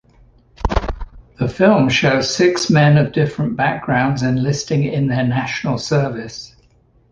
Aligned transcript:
The 1.37 1.47
film 1.47 1.87
shows 1.89 2.35
six 2.35 2.71
men 2.71 2.97
of 2.97 3.13
different 3.13 3.55
backgrounds 3.55 4.23
enlisting 4.23 4.83
in 4.83 5.07
their 5.09 5.23
National 5.27 5.77
Service. 5.77 6.55